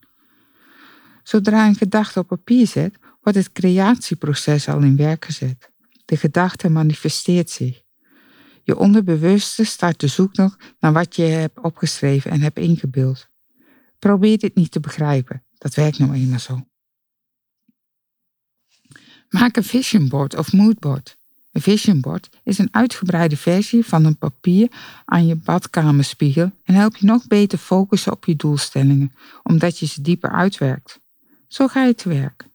Zodra 1.23 1.67
een 1.67 1.75
gedachte 1.75 2.19
op 2.19 2.27
papier 2.27 2.67
zet, 2.67 2.97
wordt 3.21 3.37
het 3.37 3.51
creatieproces 3.51 4.67
al 4.67 4.81
in 4.81 4.95
werk 4.95 5.25
gezet. 5.25 5.69
De 6.05 6.17
gedachte 6.17 6.69
manifesteert 6.69 7.49
zich. 7.49 7.81
Je 8.63 8.77
onderbewuste 8.77 9.63
start 9.63 9.99
de 9.99 10.07
zoektocht 10.07 10.75
naar 10.79 10.93
wat 10.93 11.15
je 11.15 11.23
hebt 11.23 11.59
opgeschreven 11.59 12.31
en 12.31 12.41
hebt 12.41 12.57
ingebeeld. 12.57 13.27
Probeer 13.99 14.37
dit 14.37 14.55
niet 14.55 14.71
te 14.71 14.79
begrijpen, 14.79 15.43
dat 15.57 15.73
werkt 15.73 15.99
nou 15.99 16.13
eenmaal 16.13 16.39
zo. 16.39 16.63
Maak 19.29 19.57
een 19.57 19.63
vision 19.63 20.07
board 20.07 20.35
of 20.35 20.53
moodboard. 20.53 21.17
Een 21.51 21.61
vision 21.61 21.99
board 21.99 22.29
is 22.43 22.57
een 22.57 22.69
uitgebreide 22.71 23.37
versie 23.37 23.85
van 23.85 24.05
een 24.05 24.17
papier 24.17 24.71
aan 25.05 25.25
je 25.25 25.35
badkamerspiegel 25.35 26.51
en 26.63 26.73
helpt 26.73 26.99
je 26.99 27.05
nog 27.05 27.27
beter 27.27 27.57
focussen 27.57 28.11
op 28.11 28.25
je 28.25 28.35
doelstellingen, 28.35 29.13
omdat 29.43 29.79
je 29.79 29.85
ze 29.85 30.01
dieper 30.01 30.31
uitwerkt. 30.31 30.99
Zo 31.47 31.67
ga 31.67 31.83
je 31.83 31.95
te 31.95 32.09
werk. 32.09 32.47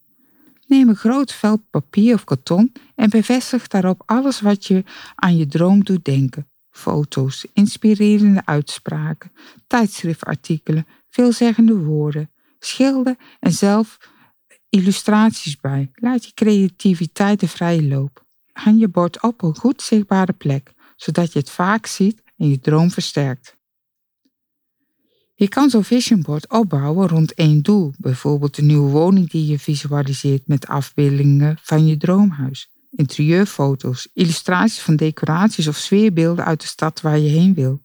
Neem 0.67 0.89
een 0.89 0.97
groot 0.97 1.33
vel 1.33 1.63
papier 1.71 2.15
of 2.15 2.25
karton 2.25 2.73
en 2.95 3.11
bevestig 3.11 3.69
daarop 3.69 4.03
alles 4.07 4.41
wat 4.41 4.67
je 4.67 4.85
aan 5.15 5.37
je 5.37 5.47
droom 5.47 5.85
doet 5.85 6.05
denken. 6.05 6.47
Foto's, 6.71 7.47
inspirerende 7.53 8.43
uitspraken, 8.45 9.33
tijdschriftartikelen, 9.67 10.87
veelzeggende 11.09 11.77
woorden, 11.77 12.31
schilder 12.59 13.17
en 13.41 13.53
zelf 13.53 13.99
illustraties 14.75 15.61
bij. 15.61 15.91
Laat 15.95 16.25
je 16.25 16.33
creativiteit 16.35 17.41
de 17.41 17.49
vrije 17.49 17.83
loop. 17.83 18.25
Hang 18.53 18.81
je 18.81 18.89
bord 18.89 19.23
op 19.23 19.43
een 19.43 19.57
goed 19.57 19.83
zichtbare 19.83 20.33
plek, 20.33 20.73
zodat 20.97 21.33
je 21.33 21.39
het 21.39 21.51
vaak 21.51 21.87
ziet 21.87 22.23
en 22.37 22.49
je 22.49 22.59
droom 22.59 22.91
versterkt. 22.91 23.57
Je 25.35 25.49
kan 25.49 25.71
zo'n 25.71 25.85
vision 25.85 26.23
board 26.23 26.51
opbouwen 26.51 27.09
rond 27.09 27.35
één 27.35 27.63
doel, 27.63 27.93
bijvoorbeeld 27.99 28.59
een 28.59 28.67
nieuwe 28.67 28.91
woning 28.91 29.31
die 29.31 29.47
je 29.47 29.59
visualiseert 29.59 30.47
met 30.47 30.67
afbeeldingen 30.67 31.59
van 31.63 31.87
je 31.87 31.97
droomhuis, 31.97 32.69
interieurfoto's, 32.91 34.09
illustraties 34.13 34.81
van 34.81 34.97
decoraties 34.97 35.69
of 35.69 35.77
sfeerbeelden 35.77 36.45
uit 36.45 36.61
de 36.61 36.67
stad 36.67 37.01
waar 37.01 37.19
je 37.19 37.29
heen 37.29 37.55
wil. 37.55 37.83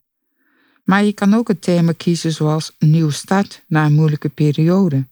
Maar 0.84 1.04
je 1.04 1.12
kan 1.12 1.34
ook 1.34 1.48
een 1.48 1.58
thema 1.58 1.92
kiezen 1.92 2.32
zoals 2.32 2.74
een 2.78 2.90
nieuwe 2.90 3.12
start 3.12 3.64
na 3.66 3.86
een 3.86 3.94
moeilijke 3.94 4.28
periode. 4.28 5.08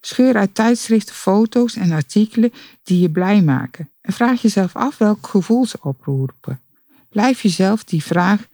Scheur 0.00 0.36
uit 0.36 0.54
tijdschriften 0.54 1.14
foto's 1.14 1.76
en 1.76 1.92
artikelen 1.92 2.52
die 2.82 3.00
je 3.00 3.10
blij 3.10 3.42
maken 3.42 3.90
en 4.00 4.12
vraag 4.12 4.42
jezelf 4.42 4.76
af 4.76 4.98
welk 4.98 5.26
gevoel 5.26 5.66
ze 5.66 5.78
oproepen. 5.80 6.60
Blijf 7.08 7.42
jezelf 7.42 7.84
die 7.84 8.02
vraag 8.02 8.46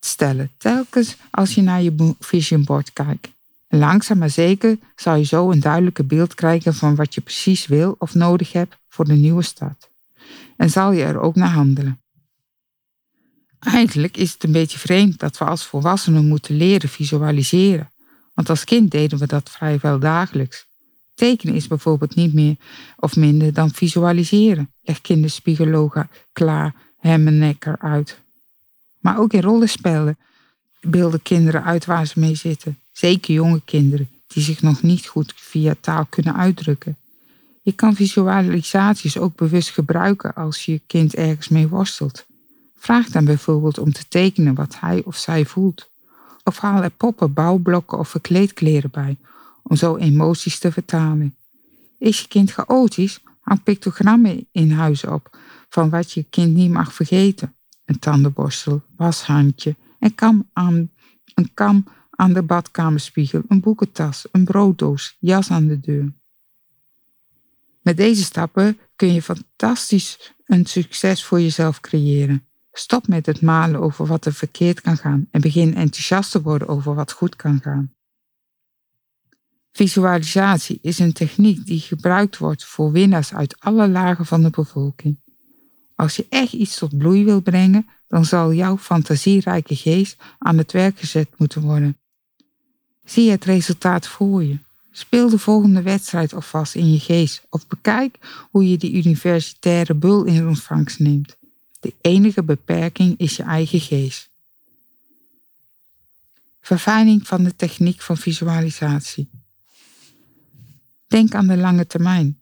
stellen, 0.00 0.50
telkens 0.58 1.16
als 1.30 1.54
je 1.54 1.62
naar 1.62 1.82
je 1.82 2.14
vision 2.20 2.64
board 2.64 2.92
kijkt. 2.92 3.28
En 3.68 3.78
langzaam 3.78 4.18
maar 4.18 4.30
zeker 4.30 4.78
zal 4.96 5.14
je 5.14 5.24
zo 5.24 5.50
een 5.50 5.60
duidelijker 5.60 6.06
beeld 6.06 6.34
krijgen 6.34 6.74
van 6.74 6.94
wat 6.94 7.14
je 7.14 7.20
precies 7.20 7.66
wil 7.66 7.96
of 7.98 8.14
nodig 8.14 8.52
hebt 8.52 8.76
voor 8.88 9.04
de 9.04 9.14
nieuwe 9.14 9.42
start. 9.42 9.88
En 10.56 10.70
zal 10.70 10.92
je 10.92 11.02
er 11.02 11.20
ook 11.20 11.34
naar 11.34 11.50
handelen. 11.50 12.00
Eigenlijk 13.58 14.16
is 14.16 14.32
het 14.32 14.44
een 14.44 14.52
beetje 14.52 14.78
vreemd 14.78 15.18
dat 15.18 15.38
we 15.38 15.44
als 15.44 15.66
volwassenen 15.66 16.28
moeten 16.28 16.56
leren 16.56 16.88
visualiseren, 16.88 17.92
want 18.34 18.48
als 18.48 18.64
kind 18.64 18.90
deden 18.90 19.18
we 19.18 19.26
dat 19.26 19.50
vrijwel 19.50 19.98
dagelijks. 19.98 20.67
Tekenen 21.18 21.54
is 21.54 21.66
bijvoorbeeld 21.66 22.14
niet 22.14 22.34
meer 22.34 22.56
of 22.96 23.16
minder 23.16 23.52
dan 23.52 23.70
visualiseren. 23.70 24.70
Leg 24.82 25.00
kinderspiegologa 25.00 26.08
klaar, 26.32 26.74
nekker 27.00 27.78
uit. 27.78 28.18
Maar 29.00 29.18
ook 29.18 29.32
in 29.32 29.40
rollenspellen 29.40 30.18
beelden 30.80 31.22
kinderen 31.22 31.64
uit 31.64 31.84
waar 31.84 32.06
ze 32.06 32.20
mee 32.20 32.34
zitten. 32.34 32.78
Zeker 32.92 33.34
jonge 33.34 33.60
kinderen 33.64 34.08
die 34.26 34.42
zich 34.42 34.62
nog 34.62 34.82
niet 34.82 35.06
goed 35.06 35.32
via 35.36 35.74
taal 35.80 36.06
kunnen 36.08 36.36
uitdrukken. 36.36 36.96
Je 37.62 37.72
kan 37.72 37.94
visualisaties 37.94 39.18
ook 39.18 39.36
bewust 39.36 39.70
gebruiken 39.70 40.34
als 40.34 40.64
je 40.64 40.80
kind 40.86 41.14
ergens 41.14 41.48
mee 41.48 41.68
worstelt. 41.68 42.26
Vraag 42.76 43.08
dan 43.08 43.24
bijvoorbeeld 43.24 43.78
om 43.78 43.92
te 43.92 44.08
tekenen 44.08 44.54
wat 44.54 44.80
hij 44.80 45.02
of 45.04 45.16
zij 45.16 45.44
voelt. 45.44 45.88
Of 46.44 46.58
haal 46.58 46.82
er 46.82 46.90
poppen, 46.90 47.32
bouwblokken 47.32 47.98
of 47.98 48.08
verkleedkleren 48.08 48.90
bij, 48.90 49.16
om 49.68 49.76
zo 49.76 49.96
emoties 49.96 50.58
te 50.58 50.72
vertalen. 50.72 51.36
Is 51.98 52.20
je 52.20 52.28
kind 52.28 52.50
chaotisch, 52.50 53.20
hang 53.40 53.62
pictogrammen 53.62 54.48
in 54.52 54.70
huis 54.70 55.04
op 55.04 55.38
van 55.68 55.90
wat 55.90 56.12
je 56.12 56.22
kind 56.22 56.54
niet 56.54 56.70
mag 56.70 56.92
vergeten 56.92 57.56
een 57.88 57.98
tandenborstel, 57.98 58.82
washandje, 58.96 59.76
en 59.98 60.14
kam 60.14 60.50
aan, 60.52 60.90
een 61.34 61.54
kam 61.54 61.84
aan 62.10 62.32
de 62.32 62.42
badkamerspiegel, 62.42 63.42
een 63.48 63.60
boekentas, 63.60 64.28
een 64.32 64.44
brooddoos, 64.44 65.16
jas 65.20 65.50
aan 65.50 65.66
de 65.66 65.80
deur. 65.80 66.12
Met 67.82 67.96
deze 67.96 68.22
stappen 68.22 68.78
kun 68.96 69.12
je 69.12 69.22
fantastisch 69.22 70.34
een 70.44 70.66
succes 70.66 71.24
voor 71.24 71.40
jezelf 71.40 71.80
creëren. 71.80 72.46
Stop 72.72 73.08
met 73.08 73.26
het 73.26 73.40
malen 73.40 73.80
over 73.80 74.06
wat 74.06 74.24
er 74.24 74.32
verkeerd 74.32 74.80
kan 74.80 74.96
gaan 74.96 75.28
en 75.30 75.40
begin 75.40 75.74
enthousiast 75.74 76.30
te 76.30 76.42
worden 76.42 76.68
over 76.68 76.94
wat 76.94 77.12
goed 77.12 77.36
kan 77.36 77.60
gaan. 77.60 77.94
Visualisatie 79.72 80.78
is 80.82 80.98
een 80.98 81.12
techniek 81.12 81.66
die 81.66 81.80
gebruikt 81.80 82.38
wordt 82.38 82.64
voor 82.64 82.92
winnaars 82.92 83.34
uit 83.34 83.60
alle 83.60 83.88
lagen 83.88 84.26
van 84.26 84.42
de 84.42 84.50
bevolking. 84.50 85.16
Als 85.94 86.16
je 86.16 86.26
echt 86.28 86.52
iets 86.52 86.78
tot 86.78 86.98
bloei 86.98 87.24
wil 87.24 87.40
brengen, 87.40 87.88
dan 88.08 88.24
zal 88.24 88.52
jouw 88.52 88.78
fantasierijke 88.78 89.76
geest 89.76 90.16
aan 90.38 90.58
het 90.58 90.72
werk 90.72 90.98
gezet 90.98 91.28
moeten 91.36 91.62
worden. 91.62 91.96
Zie 93.04 93.30
het 93.30 93.44
resultaat 93.44 94.06
voor 94.06 94.44
je. 94.44 94.58
Speel 94.90 95.28
de 95.28 95.38
volgende 95.38 95.82
wedstrijd 95.82 96.34
alvast 96.34 96.74
in 96.74 96.92
je 96.92 96.98
geest 96.98 97.42
of 97.50 97.66
bekijk 97.66 98.18
hoe 98.50 98.68
je 98.68 98.76
die 98.76 98.94
universitaire 98.94 99.94
bul 99.94 100.24
in 100.24 100.48
ontvangst 100.48 100.98
neemt. 100.98 101.36
De 101.80 101.94
enige 102.00 102.42
beperking 102.42 103.18
is 103.18 103.36
je 103.36 103.42
eigen 103.42 103.80
geest. 103.80 104.28
Verfijning 106.60 107.26
van 107.26 107.44
de 107.44 107.56
techniek 107.56 108.00
van 108.00 108.16
visualisatie. 108.16 109.28
Denk 111.08 111.34
aan 111.34 111.46
de 111.46 111.56
lange 111.56 111.86
termijn. 111.86 112.38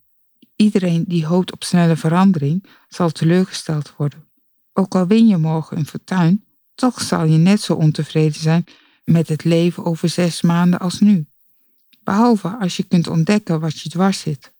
Iedereen 0.56 1.04
die 1.08 1.26
hoopt 1.26 1.52
op 1.52 1.64
snelle 1.64 1.96
verandering 1.96 2.66
zal 2.88 3.11
teleurgesteld 3.11 3.96
worden. 3.96 4.25
Ook 4.73 4.94
al 4.94 5.06
win 5.06 5.26
je 5.26 5.37
morgen 5.37 5.76
een 5.76 5.87
fortuin, 5.87 6.44
toch 6.75 7.00
zal 7.00 7.25
je 7.25 7.37
net 7.37 7.61
zo 7.61 7.73
ontevreden 7.73 8.40
zijn 8.40 8.64
met 9.04 9.28
het 9.28 9.44
leven 9.44 9.85
over 9.85 10.08
zes 10.08 10.42
maanden 10.42 10.78
als 10.78 11.00
nu. 11.00 11.26
Behalve 12.04 12.49
als 12.49 12.76
je 12.76 12.82
kunt 12.82 13.08
ontdekken 13.08 13.61
wat 13.61 13.80
je 13.80 13.88
dwars 13.88 14.20
zit. 14.20 14.52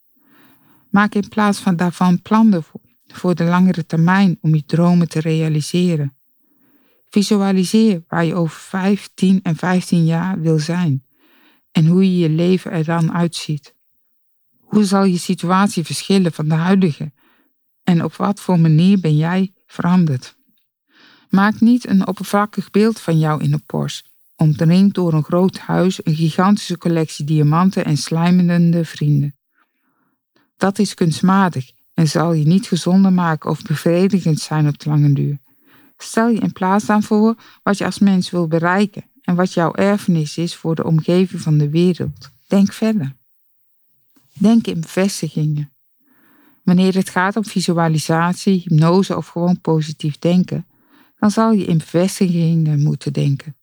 Maak 0.89 1.15
in 1.15 1.27
plaats 1.27 1.59
van 1.59 1.75
daarvan 1.75 2.21
plannen 2.21 2.63
voor 3.07 3.35
de 3.35 3.43
langere 3.43 3.85
termijn 3.85 4.37
om 4.41 4.55
je 4.55 4.65
dromen 4.65 5.09
te 5.09 5.19
realiseren. 5.19 6.15
Visualiseer 7.09 8.03
waar 8.07 8.25
je 8.25 8.35
over 8.35 8.59
5, 8.59 9.09
10 9.13 9.39
en 9.43 9.55
15 9.55 10.05
jaar 10.05 10.39
wil 10.41 10.59
zijn 10.59 11.05
en 11.71 11.85
hoe 11.85 12.03
je 12.03 12.17
je 12.17 12.29
leven 12.29 12.71
er 12.71 12.83
dan 12.83 13.13
uitziet. 13.13 13.75
Hoe 14.67 14.83
zal 14.83 15.03
je 15.03 15.17
situatie 15.17 15.83
verschillen 15.83 16.33
van 16.33 16.47
de 16.47 16.55
huidige? 16.55 17.11
En 17.83 18.03
op 18.03 18.15
wat 18.15 18.39
voor 18.39 18.59
manier 18.59 18.99
ben 18.99 19.17
jij 19.17 19.53
veranderd? 19.65 20.35
Maak 21.29 21.59
niet 21.59 21.87
een 21.87 22.07
oppervlakkig 22.07 22.71
beeld 22.71 22.99
van 22.99 23.19
jou 23.19 23.43
in 23.43 23.53
een 23.53 23.65
Porsche, 23.65 24.03
omringd 24.35 24.95
door 24.95 25.13
een 25.13 25.23
groot 25.23 25.57
huis, 25.57 25.99
een 26.05 26.15
gigantische 26.15 26.77
collectie 26.77 27.25
diamanten 27.25 27.85
en 27.85 27.97
slijmende 27.97 28.85
vrienden. 28.85 29.35
Dat 30.57 30.79
is 30.79 30.93
kunstmatig 30.93 31.71
en 31.93 32.07
zal 32.07 32.33
je 32.33 32.45
niet 32.45 32.67
gezonder 32.67 33.13
maken 33.13 33.49
of 33.49 33.61
bevredigend 33.61 34.39
zijn 34.39 34.67
op 34.67 34.79
de 34.79 34.89
lange 34.89 35.13
duur. 35.13 35.37
Stel 35.97 36.29
je 36.29 36.39
in 36.39 36.51
plaats 36.51 36.85
dan 36.85 37.03
voor 37.03 37.35
wat 37.63 37.77
je 37.77 37.85
als 37.85 37.99
mens 37.99 38.29
wil 38.29 38.47
bereiken 38.47 39.05
en 39.21 39.35
wat 39.35 39.53
jouw 39.53 39.73
erfenis 39.73 40.37
is 40.37 40.55
voor 40.55 40.75
de 40.75 40.83
omgeving 40.83 41.41
van 41.41 41.57
de 41.57 41.69
wereld. 41.69 42.31
Denk 42.47 42.73
verder. 42.73 43.16
Denk 44.39 44.67
in 44.67 44.81
bevestigingen. 44.81 45.71
Wanneer 46.63 46.93
het 46.93 47.09
gaat 47.09 47.35
om 47.35 47.45
visualisatie, 47.45 48.61
hypnose 48.67 49.17
of 49.17 49.27
gewoon 49.27 49.61
positief 49.61 50.19
denken, 50.19 50.65
dan 51.19 51.31
zal 51.31 51.51
je 51.51 51.65
in 51.65 51.77
bevestigingen 51.77 52.83
moeten 52.83 53.13
denken. 53.13 53.55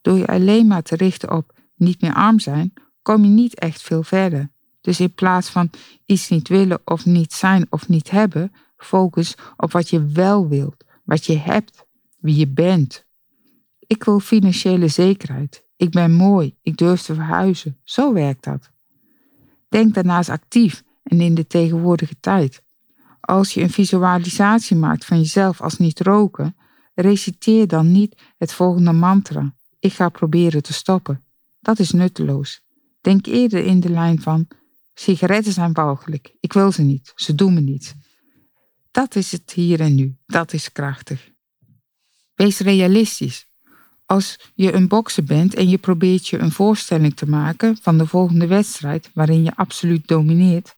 Door 0.00 0.18
je 0.18 0.26
alleen 0.26 0.66
maar 0.66 0.82
te 0.82 0.96
richten 0.96 1.32
op 1.32 1.52
niet 1.76 2.00
meer 2.00 2.14
arm 2.14 2.38
zijn, 2.38 2.72
kom 3.02 3.24
je 3.24 3.30
niet 3.30 3.58
echt 3.58 3.82
veel 3.82 4.02
verder. 4.02 4.50
Dus 4.80 5.00
in 5.00 5.14
plaats 5.14 5.48
van 5.48 5.70
iets 6.06 6.28
niet 6.28 6.48
willen 6.48 6.80
of 6.84 7.04
niet 7.04 7.32
zijn 7.32 7.66
of 7.70 7.88
niet 7.88 8.10
hebben, 8.10 8.52
focus 8.76 9.36
op 9.56 9.72
wat 9.72 9.90
je 9.90 10.06
wel 10.06 10.48
wilt, 10.48 10.84
wat 11.04 11.26
je 11.26 11.38
hebt, 11.38 11.84
wie 12.18 12.36
je 12.36 12.48
bent. 12.48 13.06
Ik 13.78 14.04
wil 14.04 14.20
financiële 14.20 14.88
zekerheid. 14.88 15.64
Ik 15.76 15.90
ben 15.90 16.12
mooi. 16.12 16.56
Ik 16.62 16.76
durf 16.76 17.02
te 17.02 17.14
verhuizen. 17.14 17.78
Zo 17.82 18.12
werkt 18.12 18.44
dat. 18.44 18.70
Denk 19.74 19.94
daarnaast 19.94 20.28
actief 20.28 20.82
en 21.02 21.20
in 21.20 21.34
de 21.34 21.46
tegenwoordige 21.46 22.20
tijd. 22.20 22.62
Als 23.20 23.54
je 23.54 23.60
een 23.60 23.70
visualisatie 23.70 24.76
maakt 24.76 25.04
van 25.04 25.18
jezelf 25.18 25.60
als 25.60 25.78
niet 25.78 26.00
roken, 26.00 26.56
reciteer 26.94 27.66
dan 27.66 27.92
niet 27.92 28.22
het 28.38 28.52
volgende 28.52 28.92
mantra. 28.92 29.54
Ik 29.78 29.92
ga 29.92 30.08
proberen 30.08 30.62
te 30.62 30.72
stoppen. 30.72 31.24
Dat 31.60 31.78
is 31.78 31.90
nutteloos. 31.90 32.62
Denk 33.00 33.26
eerder 33.26 33.64
in 33.64 33.80
de 33.80 33.90
lijn 33.90 34.20
van 34.20 34.48
sigaretten 34.94 35.52
zijn 35.52 35.72
walgelijk. 35.72 36.36
Ik 36.40 36.52
wil 36.52 36.72
ze 36.72 36.82
niet. 36.82 37.12
Ze 37.14 37.34
doen 37.34 37.54
me 37.54 37.60
niets. 37.60 37.94
Dat 38.90 39.16
is 39.16 39.32
het 39.32 39.52
hier 39.52 39.80
en 39.80 39.94
nu. 39.94 40.16
Dat 40.26 40.52
is 40.52 40.72
krachtig. 40.72 41.30
Wees 42.34 42.58
realistisch. 42.58 43.46
Als 44.14 44.38
je 44.54 44.72
een 44.72 44.88
bokser 44.88 45.24
bent 45.24 45.54
en 45.54 45.68
je 45.68 45.78
probeert 45.78 46.28
je 46.28 46.38
een 46.38 46.52
voorstelling 46.52 47.16
te 47.16 47.28
maken 47.28 47.78
van 47.82 47.98
de 47.98 48.06
volgende 48.06 48.46
wedstrijd 48.46 49.10
waarin 49.14 49.42
je 49.42 49.56
absoluut 49.56 50.08
domineert, 50.08 50.76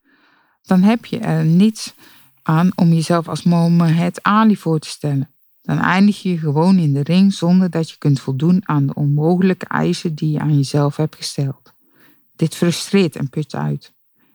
dan 0.62 0.82
heb 0.82 1.04
je 1.04 1.18
er 1.18 1.44
niets 1.44 1.94
aan 2.42 2.70
om 2.74 2.92
jezelf 2.92 3.28
als 3.28 3.42
Mohammed 3.42 4.22
Ali 4.22 4.56
voor 4.56 4.78
te 4.78 4.88
stellen. 4.88 5.30
Dan 5.62 5.78
eindig 5.78 6.22
je 6.22 6.38
gewoon 6.38 6.78
in 6.78 6.92
de 6.92 7.02
ring 7.02 7.32
zonder 7.32 7.70
dat 7.70 7.90
je 7.90 7.98
kunt 7.98 8.20
voldoen 8.20 8.62
aan 8.64 8.86
de 8.86 8.94
onmogelijke 8.94 9.66
eisen 9.66 10.14
die 10.14 10.30
je 10.30 10.40
aan 10.40 10.56
jezelf 10.56 10.96
hebt 10.96 11.16
gesteld. 11.16 11.72
Dit 12.36 12.54
frustreert 12.54 13.16
en 13.16 13.30
put 13.30 13.54
uit. 13.54 13.92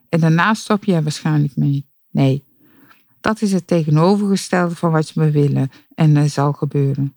En 0.08 0.20
daarna 0.20 0.54
stop 0.54 0.84
je 0.84 0.94
er 0.94 1.02
waarschijnlijk 1.02 1.56
mee. 1.56 1.86
Nee, 2.10 2.44
dat 3.20 3.42
is 3.42 3.52
het 3.52 3.66
tegenovergestelde 3.66 4.74
van 4.74 4.90
wat 4.90 5.12
we 5.12 5.30
willen 5.30 5.70
en 5.94 6.16
er 6.16 6.28
zal 6.28 6.52
gebeuren. 6.52 7.16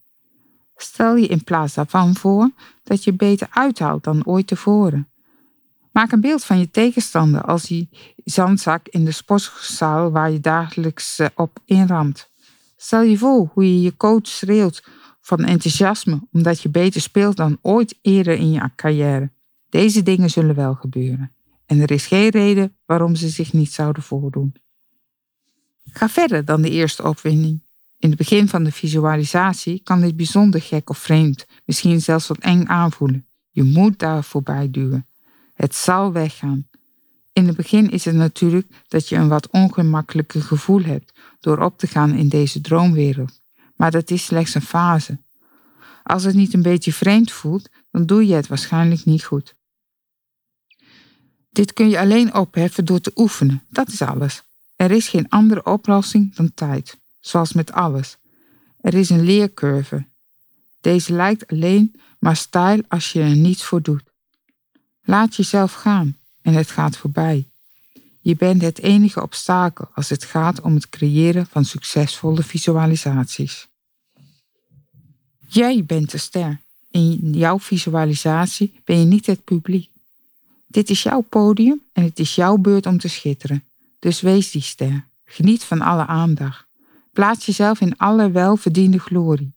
Stel 0.75 1.15
je 1.15 1.27
in 1.27 1.43
plaats 1.43 1.73
daarvan 1.73 2.15
voor 2.15 2.51
dat 2.83 3.03
je 3.03 3.13
beter 3.13 3.47
uithaalt 3.51 4.03
dan 4.03 4.25
ooit 4.25 4.47
tevoren. 4.47 5.09
Maak 5.91 6.11
een 6.11 6.21
beeld 6.21 6.43
van 6.43 6.59
je 6.59 6.71
tegenstander 6.71 7.41
als 7.41 7.63
die 7.63 7.89
zandzak 8.23 8.87
in 8.87 9.05
de 9.05 9.11
sportzaal 9.11 10.11
waar 10.11 10.31
je 10.31 10.39
dagelijks 10.39 11.19
eh, 11.19 11.27
op 11.35 11.59
inramt. 11.65 12.29
Stel 12.75 13.01
je 13.01 13.17
voor 13.17 13.49
hoe 13.53 13.63
je 13.63 13.81
je 13.81 13.97
coach 13.97 14.27
schreeuwt 14.27 14.83
van 15.21 15.43
enthousiasme 15.43 16.27
omdat 16.31 16.61
je 16.61 16.69
beter 16.69 17.01
speelt 17.01 17.37
dan 17.37 17.57
ooit 17.61 17.97
eerder 18.01 18.33
in 18.33 18.51
je 18.51 18.69
carrière. 18.75 19.31
Deze 19.69 20.03
dingen 20.03 20.29
zullen 20.29 20.55
wel 20.55 20.73
gebeuren. 20.73 21.31
En 21.65 21.79
er 21.79 21.91
is 21.91 22.07
geen 22.07 22.29
reden 22.29 22.77
waarom 22.85 23.15
ze 23.15 23.29
zich 23.29 23.53
niet 23.53 23.71
zouden 23.71 24.03
voordoen. 24.03 24.53
Ga 25.91 26.09
verder 26.09 26.45
dan 26.45 26.61
de 26.61 26.69
eerste 26.69 27.03
opwinding. 27.03 27.64
In 27.97 28.09
het 28.09 28.17
begin 28.17 28.47
van 28.47 28.63
de 28.63 28.71
visualisatie 28.71 29.81
kan 29.83 30.01
dit 30.01 30.15
bijzonder 30.15 30.61
gek 30.61 30.89
of 30.89 30.97
vreemd, 30.97 31.45
misschien 31.65 32.01
zelfs 32.01 32.27
wat 32.27 32.37
eng 32.37 32.65
aanvoelen. 32.65 33.27
Je 33.51 33.63
moet 33.63 33.99
daar 33.99 34.23
voorbij 34.23 34.71
duwen. 34.71 35.07
Het 35.53 35.75
zal 35.75 36.11
weggaan. 36.11 36.67
In 37.33 37.47
het 37.47 37.55
begin 37.55 37.91
is 37.91 38.05
het 38.05 38.15
natuurlijk 38.15 38.83
dat 38.87 39.09
je 39.09 39.15
een 39.15 39.27
wat 39.27 39.49
ongemakkelijker 39.49 40.41
gevoel 40.41 40.83
hebt 40.83 41.13
door 41.39 41.57
op 41.57 41.77
te 41.77 41.87
gaan 41.87 42.13
in 42.13 42.29
deze 42.29 42.61
droomwereld. 42.61 43.41
Maar 43.75 43.91
dat 43.91 44.09
is 44.09 44.25
slechts 44.25 44.55
een 44.55 44.61
fase. 44.61 45.17
Als 46.03 46.23
het 46.23 46.35
niet 46.35 46.53
een 46.53 46.61
beetje 46.61 46.93
vreemd 46.93 47.31
voelt, 47.31 47.69
dan 47.91 48.05
doe 48.05 48.27
je 48.27 48.33
het 48.33 48.47
waarschijnlijk 48.47 49.05
niet 49.05 49.23
goed. 49.23 49.55
Dit 51.49 51.73
kun 51.73 51.89
je 51.89 51.99
alleen 51.99 52.33
opheffen 52.33 52.85
door 52.85 52.99
te 52.99 53.11
oefenen, 53.15 53.63
dat 53.69 53.87
is 53.87 54.01
alles. 54.01 54.43
Er 54.75 54.91
is 54.91 55.07
geen 55.07 55.29
andere 55.29 55.65
oplossing 55.65 56.35
dan 56.35 56.53
tijd, 56.53 56.99
zoals 57.25 57.53
met 57.53 57.71
alles. 57.71 58.17
Er 58.81 58.93
is 58.93 59.09
een 59.09 59.23
leercurve. 59.23 60.05
Deze 60.81 61.13
lijkt 61.13 61.47
alleen 61.47 61.95
maar 62.19 62.35
stijl 62.35 62.81
als 62.87 63.11
je 63.11 63.21
er 63.21 63.35
niets 63.35 63.63
voor 63.63 63.81
doet. 63.81 64.03
Laat 65.03 65.35
jezelf 65.35 65.73
gaan 65.73 66.17
en 66.41 66.53
het 66.53 66.71
gaat 66.71 66.97
voorbij. 66.97 67.47
Je 68.21 68.35
bent 68.35 68.61
het 68.61 68.79
enige 68.79 69.21
obstakel 69.21 69.87
als 69.93 70.09
het 70.09 70.23
gaat 70.23 70.61
om 70.61 70.75
het 70.75 70.89
creëren 70.89 71.47
van 71.47 71.65
succesvolle 71.65 72.43
visualisaties. 72.43 73.67
Jij 75.47 75.83
bent 75.85 76.11
de 76.11 76.17
ster. 76.17 76.59
In 76.91 77.33
jouw 77.33 77.59
visualisatie 77.59 78.81
ben 78.83 78.99
je 78.99 79.05
niet 79.05 79.25
het 79.25 79.43
publiek. 79.43 79.89
Dit 80.67 80.89
is 80.89 81.03
jouw 81.03 81.21
podium 81.21 81.81
en 81.93 82.03
het 82.03 82.19
is 82.19 82.35
jouw 82.35 82.57
beurt 82.57 82.85
om 82.85 82.97
te 82.97 83.07
schitteren. 83.07 83.63
Dus 83.99 84.21
wees 84.21 84.51
die 84.51 84.61
ster. 84.61 85.07
Geniet 85.25 85.63
van 85.63 85.81
alle 85.81 86.05
aandacht. 86.05 86.64
Plaats 87.15 87.45
jezelf 87.45 87.81
in 87.81 87.97
alle 87.97 88.31
welverdiende 88.31 88.99
glorie. 88.99 89.53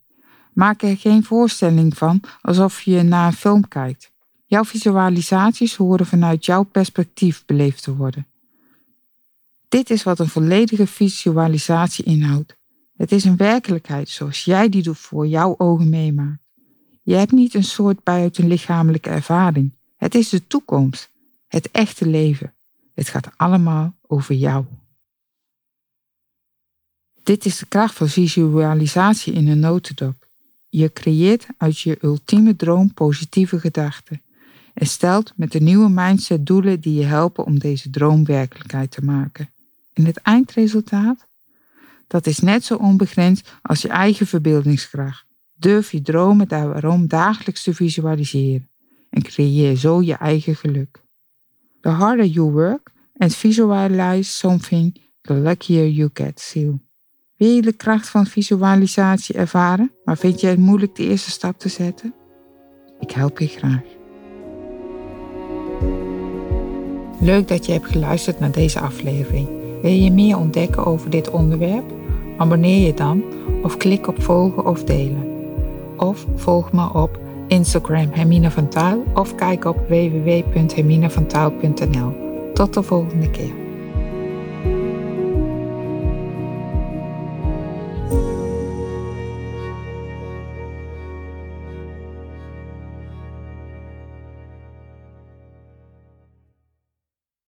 Maak 0.53 0.83
er 0.83 0.97
geen 0.97 1.25
voorstelling 1.25 1.97
van 1.97 2.21
alsof 2.40 2.81
je 2.81 3.03
naar 3.03 3.27
een 3.27 3.33
film 3.33 3.68
kijkt. 3.68 4.12
Jouw 4.47 4.64
visualisaties 4.64 5.77
horen 5.77 6.07
vanuit 6.07 6.44
jouw 6.44 6.62
perspectief 6.62 7.44
beleefd 7.47 7.83
te 7.83 7.97
worden. 7.97 8.27
Dit 9.68 9.90
is 9.90 10.03
wat 10.03 10.18
een 10.18 10.29
volledige 10.29 10.87
visualisatie 10.87 12.05
inhoudt. 12.05 12.57
Het 12.97 13.12
is 13.12 13.25
een 13.25 13.37
werkelijkheid 13.37 14.09
zoals 14.09 14.44
jij 14.44 14.68
die 14.68 14.90
voor 14.92 15.27
jouw 15.27 15.55
ogen 15.57 15.88
meemaakt. 15.88 16.42
Je 17.03 17.14
hebt 17.14 17.33
niet 17.33 17.55
een 17.55 17.64
soort 17.64 18.03
buitenlichamelijke 18.03 19.11
ervaring. 19.11 19.75
Het 19.97 20.14
is 20.14 20.29
de 20.29 20.47
toekomst, 20.47 21.11
het 21.49 21.71
echte 21.71 22.07
leven. 22.07 22.55
Het 22.94 23.09
gaat 23.09 23.31
allemaal 23.37 23.94
over 24.07 24.35
jou. 24.35 24.64
Dit 27.29 27.45
is 27.45 27.59
de 27.59 27.67
kracht 27.67 27.95
van 27.95 28.09
visualisatie 28.09 29.33
in 29.33 29.49
een 29.49 29.59
notendop. 29.59 30.27
Je 30.69 30.93
creëert 30.93 31.47
uit 31.57 31.81
je 31.81 31.99
ultieme 32.03 32.57
droom 32.57 32.95
positieve 32.95 33.61
gedachten 33.61 34.23
en 34.75 34.87
stelt 34.87 35.33
met 35.37 35.53
de 35.53 35.61
nieuwe 35.61 35.88
mindset 35.88 36.47
doelen 36.47 36.81
die 36.81 36.95
je 36.95 37.05
helpen 37.05 37.45
om 37.45 37.59
deze 37.59 37.91
droom 37.91 38.25
werkelijkheid 38.25 38.91
te 38.91 39.05
maken. 39.05 39.51
En 39.93 40.05
het 40.05 40.17
eindresultaat? 40.17 41.27
Dat 42.07 42.27
is 42.27 42.38
net 42.38 42.64
zo 42.64 42.75
onbegrensd 42.75 43.51
als 43.62 43.83
je 43.83 43.88
eigen 43.88 44.27
verbeeldingskracht. 44.27 45.25
Durf 45.55 45.93
je 45.93 46.03
dromen 46.03 46.49
daarom 46.49 47.09
dagelijks 47.09 47.62
te 47.62 47.75
visualiseren 47.75 48.69
en 49.11 49.23
creëer 49.23 49.77
zo 49.77 50.03
je 50.03 50.14
eigen 50.14 50.57
geluk. 50.57 51.03
The 51.81 51.88
harder 51.88 52.27
you 52.27 52.51
work 52.51 52.93
and 53.17 53.35
visualize 53.35 54.31
something, 54.31 55.01
the 55.21 55.35
luckier 55.35 55.88
you 55.88 56.11
get, 56.12 56.41
Seal. 56.41 56.87
Wil 57.38 57.48
je 57.48 57.62
de 57.62 57.72
kracht 57.72 58.09
van 58.09 58.27
visualisatie 58.27 59.35
ervaren, 59.35 59.92
maar 60.05 60.16
vind 60.16 60.40
je 60.40 60.46
het 60.46 60.59
moeilijk 60.59 60.96
de 60.96 61.09
eerste 61.09 61.31
stap 61.31 61.59
te 61.59 61.68
zetten? 61.68 62.14
Ik 63.01 63.11
help 63.11 63.38
je 63.38 63.46
graag. 63.46 63.83
Leuk 67.20 67.48
dat 67.48 67.66
je 67.66 67.72
hebt 67.72 67.87
geluisterd 67.87 68.40
naar 68.40 68.53
deze 68.53 68.81
aflevering. 68.81 69.48
Wil 69.83 69.90
je 69.90 70.11
meer 70.11 70.37
ontdekken 70.37 70.87
over 70.87 71.11
dit 71.11 71.31
onderwerp? 71.31 71.92
Abonneer 72.37 72.87
je 72.87 72.94
dan 72.94 73.22
of 73.62 73.77
klik 73.77 74.07
op 74.07 74.22
volgen 74.22 74.66
of 74.66 74.85
delen. 74.85 75.27
Of 75.96 76.27
volg 76.35 76.72
me 76.72 76.92
op 76.92 77.20
Instagram 77.48 78.09
Hermine 78.12 78.51
van 78.51 78.68
Taal 78.68 79.05
of 79.14 79.35
kijk 79.35 79.64
op 79.64 79.88
www.herminevantaal.nl. 79.88 82.12
Tot 82.55 82.74
de 82.74 82.83
volgende 82.83 83.31
keer. 83.31 83.67